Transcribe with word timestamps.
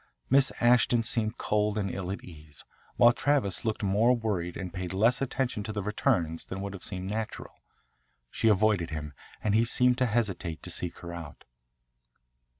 Miss 0.31 0.51
Ashton 0.59 1.03
seemed 1.03 1.37
cold 1.37 1.77
and 1.77 1.91
ill 1.93 2.09
at 2.09 2.23
ease, 2.23 2.65
while 2.95 3.11
Travis 3.13 3.63
looked 3.63 3.83
more 3.83 4.13
worried 4.15 4.57
and 4.57 4.73
paid 4.73 4.95
less 4.95 5.21
attention 5.21 5.61
to 5.61 5.71
the 5.71 5.83
returns 5.83 6.47
than 6.47 6.59
would 6.61 6.73
have 6.73 6.83
seemed 6.83 7.07
natural. 7.07 7.61
She 8.31 8.47
avoided 8.47 8.89
him 8.89 9.13
and 9.43 9.53
he 9.53 9.63
seemed 9.63 9.99
to 9.99 10.07
hesitate 10.07 10.63
to 10.63 10.71
seek 10.71 10.97
her 11.01 11.13
out. 11.13 11.43